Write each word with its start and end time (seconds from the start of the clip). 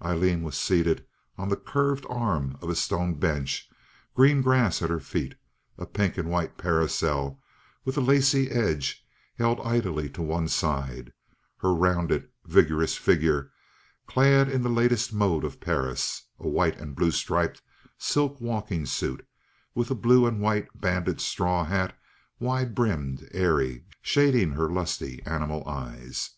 Aileen 0.00 0.44
was 0.44 0.56
seated 0.56 1.04
on 1.36 1.48
the 1.48 1.56
curved 1.56 2.06
arm 2.08 2.56
of 2.62 2.70
a 2.70 2.76
stone 2.76 3.14
bench, 3.14 3.68
green 4.14 4.40
grass 4.40 4.80
at 4.80 4.90
her 4.90 5.00
feet, 5.00 5.34
a 5.76 5.86
pink 5.86 6.16
and 6.16 6.30
white 6.30 6.56
parasol 6.56 7.42
with 7.84 7.96
a 7.96 8.00
lacy 8.00 8.48
edge 8.48 9.04
held 9.38 9.58
idly 9.64 10.08
to 10.10 10.22
one 10.22 10.46
side; 10.46 11.12
her 11.56 11.74
rounded, 11.74 12.28
vigorous 12.44 12.96
figure 12.96 13.50
clad 14.06 14.48
in 14.48 14.62
the 14.62 14.68
latest 14.68 15.12
mode 15.12 15.42
of 15.42 15.58
Paris, 15.58 16.26
a 16.38 16.46
white 16.48 16.78
and 16.78 16.94
blue 16.94 17.10
striped 17.10 17.60
silk 17.98 18.40
walking 18.40 18.86
suit, 18.86 19.26
with 19.74 19.90
a 19.90 19.96
blue 19.96 20.26
and 20.28 20.40
white 20.40 20.68
banded 20.80 21.20
straw 21.20 21.64
hat, 21.64 21.98
wide 22.38 22.72
brimmed, 22.76 23.28
airy, 23.32 23.84
shading 24.00 24.52
her 24.52 24.70
lusty, 24.70 25.20
animal 25.26 25.68
eyes. 25.68 26.30